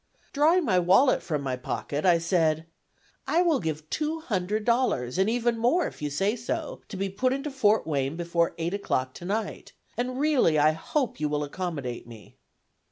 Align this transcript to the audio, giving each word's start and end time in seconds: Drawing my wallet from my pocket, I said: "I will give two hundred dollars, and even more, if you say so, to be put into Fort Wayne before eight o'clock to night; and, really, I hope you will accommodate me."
Drawing 0.33 0.65
my 0.65 0.79
wallet 0.79 1.21
from 1.21 1.43
my 1.43 1.55
pocket, 1.55 2.07
I 2.07 2.17
said: 2.17 2.65
"I 3.27 3.43
will 3.43 3.59
give 3.59 3.87
two 3.91 4.19
hundred 4.21 4.65
dollars, 4.65 5.19
and 5.19 5.29
even 5.29 5.59
more, 5.59 5.85
if 5.85 6.01
you 6.01 6.09
say 6.09 6.35
so, 6.35 6.81
to 6.89 6.97
be 6.97 7.07
put 7.07 7.33
into 7.33 7.51
Fort 7.51 7.85
Wayne 7.85 8.15
before 8.15 8.55
eight 8.57 8.73
o'clock 8.73 9.13
to 9.13 9.25
night; 9.25 9.73
and, 9.95 10.19
really, 10.19 10.57
I 10.57 10.71
hope 10.71 11.19
you 11.19 11.29
will 11.29 11.43
accommodate 11.43 12.07
me." 12.07 12.35